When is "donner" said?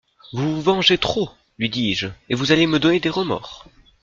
2.79-2.99